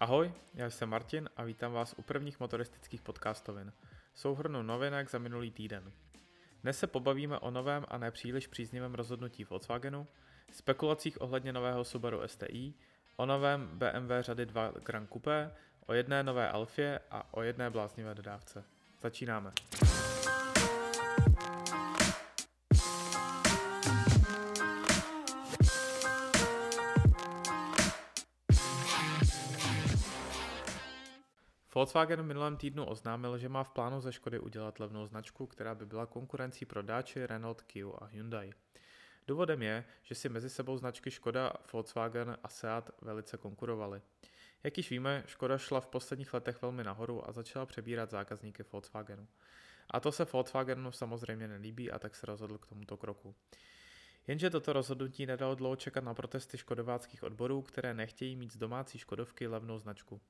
Ahoj, 0.00 0.32
já 0.54 0.70
jsem 0.70 0.88
Martin 0.88 1.28
a 1.36 1.44
vítám 1.44 1.72
vás 1.72 1.94
u 1.96 2.02
prvních 2.02 2.40
motoristických 2.40 3.02
podcastovin. 3.02 3.72
Souhrnu 4.14 4.62
novinek 4.62 5.10
za 5.10 5.18
minulý 5.18 5.50
týden. 5.50 5.92
Dnes 6.62 6.78
se 6.78 6.86
pobavíme 6.86 7.38
o 7.38 7.50
novém 7.50 7.84
a 7.88 7.98
nepříliš 7.98 8.46
příznivém 8.46 8.94
rozhodnutí 8.94 9.44
Volkswagenu, 9.44 10.06
spekulacích 10.52 11.20
ohledně 11.20 11.52
nového 11.52 11.84
Subaru 11.84 12.20
STI, 12.26 12.74
o 13.16 13.26
novém 13.26 13.66
BMW 13.78 14.12
řady 14.20 14.46
2 14.46 14.72
Grand 14.84 15.12
Coupé, 15.12 15.50
o 15.86 15.92
jedné 15.92 16.22
nové 16.22 16.50
Alfě 16.50 17.00
a 17.10 17.34
o 17.34 17.42
jedné 17.42 17.70
bláznivé 17.70 18.14
dodávce. 18.14 18.64
Začínáme. 19.02 19.52
Volkswagen 31.78 32.22
v 32.22 32.24
minulém 32.24 32.56
týdnu 32.56 32.84
oznámil, 32.84 33.38
že 33.38 33.48
má 33.48 33.64
v 33.64 33.70
plánu 33.70 34.00
ze 34.00 34.12
Škody 34.12 34.38
udělat 34.38 34.80
levnou 34.80 35.06
značku, 35.06 35.46
která 35.46 35.74
by 35.74 35.86
byla 35.86 36.06
konkurencí 36.06 36.64
pro 36.64 36.82
Dacia, 36.82 37.26
Renault, 37.26 37.62
Kia 37.62 37.86
a 37.98 38.04
Hyundai. 38.04 38.52
Důvodem 39.26 39.62
je, 39.62 39.84
že 40.02 40.14
si 40.14 40.28
mezi 40.28 40.50
sebou 40.50 40.78
značky 40.78 41.10
Škoda, 41.10 41.52
Volkswagen 41.72 42.36
a 42.42 42.48
Seat 42.48 42.90
velice 43.02 43.36
konkurovaly. 43.36 44.02
Jak 44.64 44.76
již 44.76 44.90
víme, 44.90 45.22
Škoda 45.26 45.58
šla 45.58 45.80
v 45.80 45.86
posledních 45.86 46.34
letech 46.34 46.62
velmi 46.62 46.84
nahoru 46.84 47.28
a 47.28 47.32
začala 47.32 47.66
přebírat 47.66 48.10
zákazníky 48.10 48.64
Volkswagenu. 48.72 49.28
A 49.90 50.00
to 50.00 50.12
se 50.12 50.24
Volkswagenu 50.24 50.92
samozřejmě 50.92 51.48
nelíbí 51.48 51.90
a 51.90 51.98
tak 51.98 52.16
se 52.16 52.26
rozhodl 52.26 52.58
k 52.58 52.66
tomuto 52.66 52.96
kroku. 52.96 53.34
Jenže 54.28 54.50
toto 54.50 54.72
rozhodnutí 54.72 55.26
nedalo 55.26 55.54
dlouho 55.54 55.76
čekat 55.76 56.04
na 56.04 56.14
protesty 56.14 56.58
škodováckých 56.58 57.22
odborů, 57.22 57.62
které 57.62 57.94
nechtějí 57.94 58.36
mít 58.36 58.52
z 58.52 58.56
domácí 58.56 58.98
Škodovky 58.98 59.46
levnou 59.46 59.78
značku. 59.78 60.20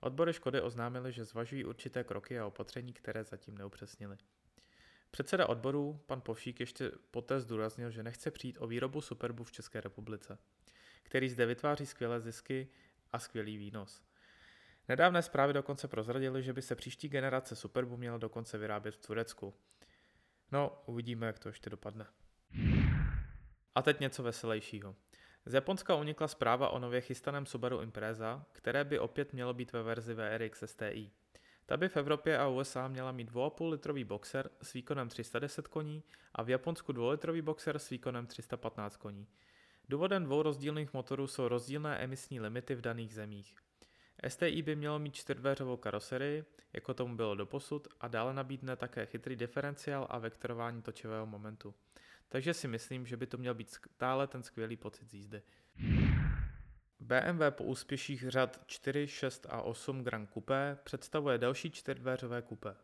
Odbory 0.00 0.32
Škody 0.32 0.60
oznámily, 0.60 1.12
že 1.12 1.24
zvažují 1.24 1.64
určité 1.64 2.04
kroky 2.04 2.38
a 2.38 2.46
opatření, 2.46 2.92
které 2.92 3.24
zatím 3.24 3.58
neupřesnili. 3.58 4.16
Předseda 5.10 5.46
odborů, 5.46 6.00
pan 6.06 6.20
Povšík, 6.20 6.60
ještě 6.60 6.92
poté 7.10 7.40
zdůraznil, 7.40 7.90
že 7.90 8.02
nechce 8.02 8.30
přijít 8.30 8.58
o 8.60 8.66
výrobu 8.66 9.00
Superbu 9.00 9.44
v 9.44 9.52
České 9.52 9.80
republice, 9.80 10.38
který 11.02 11.28
zde 11.28 11.46
vytváří 11.46 11.86
skvělé 11.86 12.20
zisky 12.20 12.68
a 13.10 13.18
skvělý 13.18 13.56
výnos. 13.56 14.02
Nedávné 14.88 15.22
zprávy 15.22 15.52
dokonce 15.52 15.88
prozradily, 15.88 16.42
že 16.42 16.52
by 16.52 16.62
se 16.62 16.74
příští 16.74 17.08
generace 17.08 17.56
Superbu 17.56 17.96
měla 17.96 18.18
dokonce 18.18 18.58
vyrábět 18.58 18.92
v 18.92 19.06
Turecku. 19.06 19.54
No, 20.52 20.82
uvidíme, 20.86 21.26
jak 21.26 21.38
to 21.38 21.48
ještě 21.48 21.70
dopadne. 21.70 22.06
A 23.74 23.82
teď 23.82 24.00
něco 24.00 24.22
veselějšího. 24.22 24.94
Z 25.46 25.54
Japonska 25.54 25.94
unikla 25.94 26.28
zpráva 26.28 26.68
o 26.68 26.78
nově 26.78 27.00
chystaném 27.00 27.46
Subaru 27.46 27.80
Impreza, 27.80 28.44
které 28.52 28.84
by 28.84 28.98
opět 28.98 29.32
mělo 29.32 29.54
být 29.54 29.72
ve 29.72 29.82
verzi 29.82 30.14
VRX 30.14 30.62
STI. 30.66 31.10
Ta 31.66 31.76
by 31.76 31.88
v 31.88 31.96
Evropě 31.96 32.38
a 32.38 32.48
USA 32.48 32.88
měla 32.88 33.12
mít 33.12 33.30
2,5 33.30 33.70
litrový 33.70 34.04
boxer 34.04 34.50
s 34.62 34.72
výkonem 34.72 35.08
310 35.08 35.68
koní 35.68 36.02
a 36.34 36.42
v 36.42 36.50
Japonsku 36.50 36.92
2 36.92 37.10
litrový 37.10 37.42
boxer 37.42 37.78
s 37.78 37.90
výkonem 37.90 38.26
315 38.26 38.96
koní. 38.96 39.26
Důvodem 39.88 40.24
dvou 40.24 40.42
rozdílných 40.42 40.92
motorů 40.92 41.26
jsou 41.26 41.48
rozdílné 41.48 41.98
emisní 41.98 42.40
limity 42.40 42.74
v 42.74 42.80
daných 42.80 43.14
zemích. 43.14 43.56
STI 44.28 44.62
by 44.62 44.76
mělo 44.76 44.98
mít 44.98 45.14
čtyřdveřovou 45.14 45.76
karoserii, 45.76 46.44
jako 46.72 46.94
tomu 46.94 47.16
bylo 47.16 47.34
doposud, 47.34 47.88
a 48.00 48.08
dále 48.08 48.34
nabídne 48.34 48.76
také 48.76 49.06
chytrý 49.06 49.36
diferenciál 49.36 50.06
a 50.10 50.18
vektorování 50.18 50.82
točivého 50.82 51.26
momentu 51.26 51.74
takže 52.32 52.54
si 52.54 52.68
myslím, 52.68 53.06
že 53.06 53.16
by 53.16 53.26
to 53.26 53.36
měl 53.36 53.54
být 53.54 53.70
stále 53.70 54.26
ten 54.26 54.42
skvělý 54.42 54.76
pocit 54.76 55.10
z 55.10 55.14
jízdy. 55.14 55.42
BMW 57.00 57.50
po 57.50 57.64
úspěších 57.64 58.30
řad 58.30 58.60
4, 58.66 59.08
6 59.08 59.46
a 59.50 59.62
8 59.62 60.04
Grand 60.04 60.30
Coupé 60.30 60.78
představuje 60.84 61.38
další 61.38 61.70
čtyřdveřové 61.70 62.42
kupé. 62.42 62.76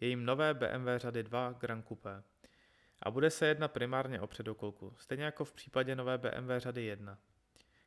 Je 0.00 0.08
jim 0.08 0.24
nové 0.24 0.54
BMW 0.54 0.88
řady 0.96 1.22
2 1.22 1.52
Grand 1.52 1.88
Coupé. 1.88 2.22
A 3.02 3.10
bude 3.10 3.30
se 3.30 3.46
jednat 3.46 3.72
primárně 3.72 4.20
o 4.20 4.26
předokolku, 4.26 4.94
stejně 4.98 5.24
jako 5.24 5.44
v 5.44 5.52
případě 5.52 5.96
nové 5.96 6.18
BMW 6.18 6.58
řady 6.58 6.84
1. 6.84 7.18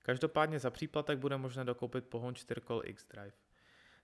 Každopádně 0.03 0.59
za 0.59 0.69
příplatek 0.69 1.19
bude 1.19 1.38
možné 1.38 1.63
dokoupit 1.63 2.07
pohon 2.07 2.33
4-kol 2.33 2.81
X-Drive. 2.85 3.38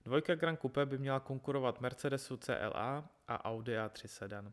Dvojka 0.04 0.34
Grand 0.34 0.60
Coupé 0.60 0.86
by 0.86 0.98
měla 0.98 1.20
konkurovat 1.20 1.80
Mercedesu 1.80 2.36
CLA 2.36 3.10
a 3.28 3.44
Audi 3.44 3.72
A3 3.72 4.06
sedan. 4.06 4.52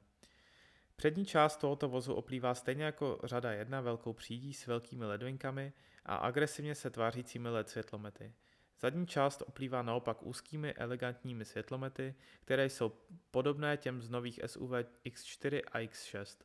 Přední 1.02 1.26
část 1.26 1.58
tohoto 1.58 1.90
vozu 1.90 2.14
oplývá 2.14 2.56
stejně 2.56 2.84
jako 2.84 3.20
řada 3.24 3.52
jedna 3.52 3.82
velkou 3.82 4.14
přídí 4.14 4.54
s 4.54 4.68
velkými 4.68 5.06
ledvinkami 5.06 5.74
a 6.06 6.16
agresivně 6.16 6.76
se 6.76 6.90
tvářícími 6.90 7.50
LED 7.50 7.70
světlomety. 7.70 8.34
Zadní 8.80 9.08
část 9.08 9.44
oplývá 9.48 9.82
naopak 9.82 10.24
úzkými 10.24 10.74
elegantními 10.74 11.46
světlomety, 11.46 12.16
které 12.42 12.70
jsou 12.70 12.92
podobné 13.32 13.78
těm 13.78 14.02
z 14.02 14.10
nových 14.10 14.40
SUV 14.46 14.72
X4 15.06 15.62
a 15.72 15.78
X6. 15.78 16.44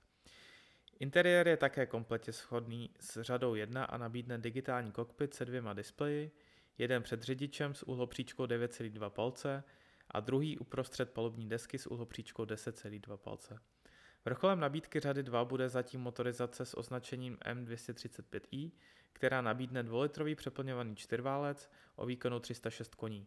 Interiér 1.00 1.48
je 1.48 1.56
také 1.56 1.86
kompletně 1.86 2.32
shodný 2.32 2.90
s 3.00 3.22
řadou 3.22 3.54
1 3.54 3.84
a 3.84 3.96
nabídne 3.96 4.38
digitální 4.38 4.92
kokpit 4.92 5.34
se 5.34 5.44
dvěma 5.44 5.72
displeji, 5.72 6.30
jeden 6.78 7.02
před 7.02 7.22
řidičem 7.22 7.74
s 7.74 7.82
uhlopříčkou 7.82 8.44
9,2 8.44 9.10
palce 9.10 9.64
a 10.10 10.20
druhý 10.20 10.58
uprostřed 10.58 11.10
palubní 11.10 11.48
desky 11.48 11.78
s 11.78 11.86
uhlopříčkou 11.86 12.44
10,2 12.44 13.16
palce. 13.16 13.58
Vrcholem 14.26 14.60
nabídky 14.60 15.00
řady 15.00 15.22
2 15.22 15.44
bude 15.44 15.68
zatím 15.68 16.00
motorizace 16.00 16.64
s 16.64 16.76
označením 16.76 17.36
M235i, 17.36 18.70
která 19.12 19.40
nabídne 19.40 19.82
2-litrový 19.82 20.34
přeplňovaný 20.34 20.96
čtyřválec 20.96 21.70
o 21.96 22.06
výkonu 22.06 22.40
306 22.40 22.94
koní. 22.94 23.26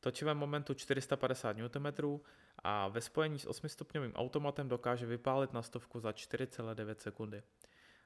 Točivém 0.00 0.38
momentu 0.38 0.74
450 0.74 1.56
Nm 1.56 2.20
a 2.58 2.88
ve 2.88 3.00
spojení 3.00 3.38
s 3.38 3.46
8-stupňovým 3.46 4.12
automatem 4.14 4.68
dokáže 4.68 5.06
vypálit 5.06 5.52
na 5.52 5.62
stovku 5.62 6.00
za 6.00 6.10
4,9 6.10 6.94
sekundy. 6.94 7.42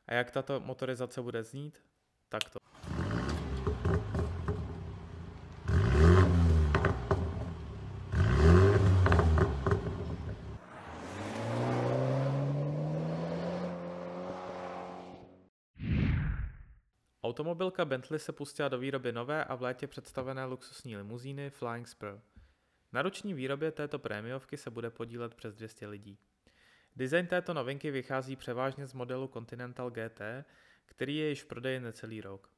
A 0.06 0.14
jak 0.14 0.30
tato 0.30 0.60
motorizace 0.60 1.22
bude 1.22 1.44
znít? 1.44 1.82
Takto. 2.28 2.58
Automobilka 17.24 17.84
Bentley 17.84 18.18
se 18.18 18.32
pustila 18.32 18.68
do 18.68 18.78
výroby 18.78 19.12
nové 19.12 19.44
a 19.44 19.54
v 19.54 19.62
létě 19.62 19.86
představené 19.86 20.44
luxusní 20.44 20.96
limuzíny 20.96 21.50
Flying 21.50 21.88
Spur. 21.88 22.20
Na 22.92 23.02
roční 23.02 23.34
výrobě 23.34 23.72
této 23.72 23.98
prémiovky 23.98 24.56
se 24.56 24.70
bude 24.70 24.90
podílet 24.90 25.34
přes 25.34 25.54
200 25.54 25.86
lidí. 25.86 26.18
Design 26.96 27.26
této 27.26 27.54
novinky 27.54 27.90
vychází 27.90 28.36
převážně 28.36 28.86
z 28.86 28.92
modelu 28.92 29.30
Continental 29.32 29.90
GT, 29.90 30.20
který 30.86 31.16
je 31.16 31.28
již 31.28 31.42
v 31.42 31.46
prodeji 31.46 31.80
necelý 31.80 32.20
rok. 32.20 32.50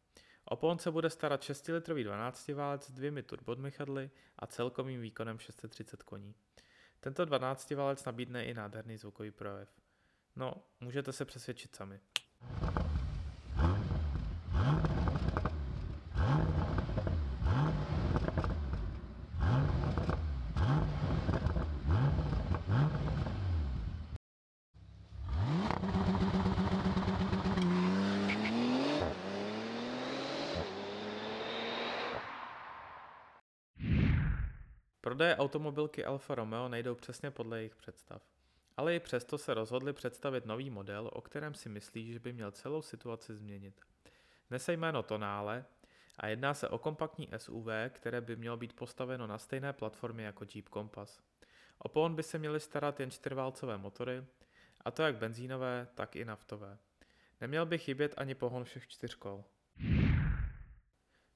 O 0.45 0.57
pohon 0.57 0.79
se 0.79 0.91
bude 0.91 1.11
starat 1.11 1.41
6-litrový 1.41 2.05
12 2.05 2.49
válec 2.49 2.87
s 2.87 2.91
dvěmi 2.91 3.23
turbodmychadly 3.23 4.11
a 4.39 4.47
celkovým 4.47 5.01
výkonem 5.01 5.39
630 5.39 6.03
koní. 6.03 6.35
Tento 7.01 7.25
12 7.25 7.71
válec 7.71 8.05
nabídne 8.05 8.45
i 8.45 8.55
nádherný 8.55 8.97
zvukový 8.97 9.31
projev. 9.31 9.69
No, 10.37 10.55
můžete 10.81 11.13
se 11.13 11.25
přesvědčit 11.25 11.77
sami. 11.77 12.01
Prodeje 35.07 35.37
automobilky 35.37 36.05
Alfa 36.05 36.35
Romeo 36.35 36.69
nejdou 36.69 36.95
přesně 36.95 37.31
podle 37.31 37.59
jejich 37.59 37.77
představ. 37.77 38.23
Ale 38.77 38.95
i 38.95 39.01
přesto 39.01 39.39
se 39.39 39.55
rozhodli 39.55 39.93
představit 39.93 40.47
nový 40.47 40.71
model, 40.71 41.11
o 41.13 41.21
kterém 41.21 41.55
si 41.55 41.69
myslí, 41.69 42.13
že 42.13 42.19
by 42.19 42.33
měl 42.33 42.51
celou 42.51 42.83
situaci 42.83 43.35
změnit. 43.35 43.81
Nese 44.51 44.73
jméno 44.73 45.03
Tonale 45.03 45.65
a 46.19 46.27
jedná 46.27 46.55
se 46.55 46.69
o 46.69 46.79
kompaktní 46.79 47.29
SUV, 47.37 47.67
které 47.89 48.21
by 48.21 48.37
mělo 48.37 48.57
být 48.57 48.73
postaveno 48.73 49.27
na 49.27 49.39
stejné 49.39 49.73
platformě 49.73 50.25
jako 50.25 50.45
Jeep 50.55 50.69
Compass. 50.69 51.21
O 51.79 51.89
pohon 51.89 52.15
by 52.15 52.23
se 52.23 52.39
měly 52.39 52.61
starat 52.61 53.01
jen 53.01 53.11
čtyřválcové 53.11 53.79
motory, 53.79 54.25
a 54.85 54.91
to 54.91 55.03
jak 55.03 55.17
benzínové, 55.17 55.89
tak 55.95 56.17
i 56.17 56.25
naftové. 56.25 56.79
Neměl 57.41 57.67
by 57.67 57.79
chybět 57.79 58.15
ani 58.17 58.35
pohon 58.35 58.65
všech 58.65 58.89
čtyř 58.89 59.15
kol. 59.15 59.45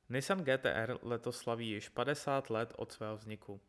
Nissan 0.08 0.44
GTR 0.44 0.98
letos 1.02 1.38
slaví 1.38 1.68
již 1.70 1.88
50 1.88 2.50
let 2.50 2.72
od 2.76 2.92
svého 2.92 3.16
vzniku. 3.16 3.60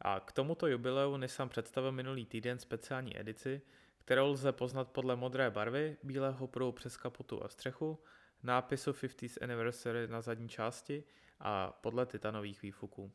A 0.00 0.20
k 0.20 0.32
tomuto 0.32 0.66
jubileu 0.66 1.16
Nissan 1.16 1.48
představil 1.48 1.92
minulý 1.92 2.26
týden 2.26 2.58
speciální 2.58 3.20
edici, 3.20 3.62
kterou 3.98 4.30
lze 4.30 4.52
poznat 4.52 4.88
podle 4.88 5.16
modré 5.16 5.50
barvy, 5.50 5.96
bílého 6.02 6.46
pruhu 6.46 6.72
přes 6.72 6.96
kapotu 6.96 7.44
a 7.44 7.48
střechu, 7.48 7.98
nápisu 8.42 8.92
50th 8.92 9.36
Anniversary 9.42 10.08
na 10.08 10.20
zadní 10.20 10.48
části 10.48 11.04
a 11.40 11.70
podle 11.70 12.06
titanových 12.06 12.62
výfuků. 12.62 13.12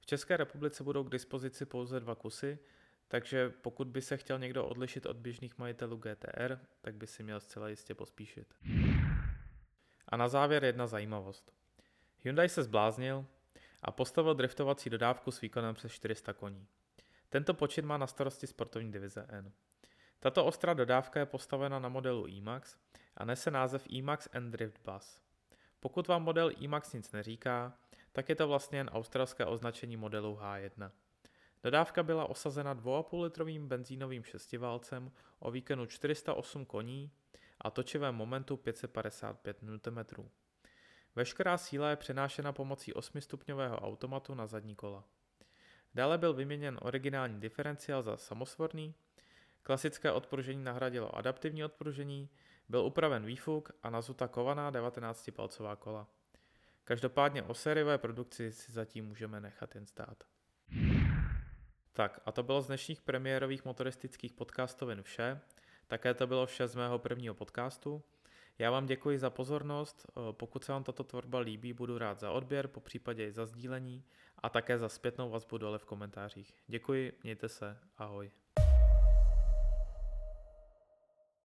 V 0.00 0.06
České 0.06 0.36
republice 0.36 0.84
budou 0.84 1.04
k 1.04 1.10
dispozici 1.10 1.66
pouze 1.66 2.00
dva 2.00 2.14
kusy, 2.14 2.58
takže 3.08 3.50
pokud 3.50 3.88
by 3.88 4.02
se 4.02 4.16
chtěl 4.16 4.38
někdo 4.38 4.66
odlišit 4.66 5.06
od 5.06 5.16
běžných 5.16 5.58
majitelů 5.58 5.96
GTR, 5.96 6.58
tak 6.80 6.94
by 6.94 7.06
si 7.06 7.22
měl 7.22 7.40
zcela 7.40 7.68
jistě 7.68 7.94
pospíšit. 7.94 8.54
A 10.08 10.16
na 10.16 10.28
závěr 10.28 10.64
jedna 10.64 10.86
zajímavost. 10.86 11.52
Hyundai 12.22 12.48
se 12.48 12.62
zbláznil 12.62 13.26
a 13.82 13.90
postavil 13.90 14.34
driftovací 14.34 14.90
dodávku 14.90 15.30
s 15.30 15.40
výkonem 15.40 15.74
přes 15.74 15.92
400 15.92 16.32
koní. 16.32 16.66
Tento 17.28 17.54
počin 17.54 17.86
má 17.86 17.96
na 17.96 18.06
starosti 18.06 18.46
sportovní 18.46 18.92
divize 18.92 19.26
N. 19.28 19.52
Tato 20.20 20.44
ostrá 20.44 20.74
dodávka 20.74 21.20
je 21.20 21.26
postavena 21.26 21.78
na 21.78 21.88
modelu 21.88 22.28
E-Max 22.28 22.76
a 23.18 23.24
nese 23.24 23.50
název 23.50 23.86
E-Max 23.92 24.28
N 24.32 24.50
Drift 24.50 24.80
Bus. 24.84 25.22
Pokud 25.80 26.08
vám 26.08 26.22
model 26.22 26.50
E-Max 26.62 26.92
nic 26.92 27.12
neříká, 27.12 27.78
tak 28.12 28.28
je 28.28 28.34
to 28.34 28.48
vlastně 28.48 28.78
jen 28.78 28.88
australské 28.88 29.44
označení 29.44 29.96
modelu 29.96 30.38
H1. 30.42 30.90
Dodávka 31.62 32.02
byla 32.02 32.30
osazena 32.30 32.74
2,5 32.74 33.22
litrovým 33.22 33.68
benzínovým 33.68 34.24
šestiválcem 34.24 35.12
o 35.38 35.50
výkonu 35.50 35.86
408 35.86 36.64
koní 36.64 37.10
a 37.60 37.70
točivém 37.70 38.14
momentu 38.14 38.56
555 38.56 39.62
Nm. 39.62 40.28
Veškerá 41.16 41.58
síla 41.58 41.90
je 41.90 41.96
přenášena 41.96 42.52
pomocí 42.52 42.92
8-stupňového 42.92 43.78
automatu 43.82 44.34
na 44.34 44.46
zadní 44.46 44.74
kola. 44.74 45.04
Dále 45.94 46.18
byl 46.18 46.34
vyměněn 46.34 46.78
originální 46.82 47.40
diferenciál 47.40 48.02
za 48.02 48.16
samosvorný, 48.16 48.94
klasické 49.62 50.12
odpružení 50.12 50.64
nahradilo 50.64 51.16
adaptivní 51.16 51.64
odpružení, 51.64 52.30
byl 52.68 52.80
upraven 52.80 53.26
výfuk 53.26 53.72
a 53.82 53.90
nazuta 53.90 54.28
kovaná 54.28 54.72
19-palcová 54.72 55.76
kola. 55.76 56.06
Každopádně 56.84 57.42
o 57.42 57.54
sériové 57.54 57.98
produkci 57.98 58.52
si 58.52 58.72
zatím 58.72 59.06
můžeme 59.06 59.40
nechat 59.40 59.74
jen 59.74 59.86
stát. 59.86 60.24
Tak 61.92 62.20
a 62.26 62.32
to 62.32 62.42
bylo 62.42 62.62
z 62.62 62.66
dnešních 62.66 63.02
premiérových 63.02 63.64
motoristických 63.64 64.32
podcastovin 64.32 65.02
vše. 65.02 65.40
Také 65.86 66.14
to 66.14 66.26
bylo 66.26 66.46
vše 66.46 66.68
z 66.68 66.74
mého 66.74 66.98
prvního 66.98 67.34
podcastu. 67.34 68.02
Já 68.58 68.70
vám 68.70 68.86
děkuji 68.86 69.18
za 69.18 69.30
pozornost, 69.30 70.06
pokud 70.30 70.64
se 70.64 70.72
vám 70.72 70.84
tato 70.84 71.04
tvorba 71.04 71.38
líbí, 71.38 71.72
budu 71.72 71.98
rád 71.98 72.20
za 72.20 72.30
odběr, 72.30 72.68
po 72.68 72.80
případě 72.80 73.26
i 73.26 73.32
za 73.32 73.46
sdílení 73.46 74.04
a 74.38 74.48
také 74.48 74.78
za 74.78 74.88
zpětnou 74.88 75.30
vazbu 75.30 75.58
dole 75.58 75.78
v 75.78 75.84
komentářích. 75.84 76.54
Děkuji, 76.66 77.12
mějte 77.22 77.48
se, 77.48 77.78
ahoj. 77.98 78.30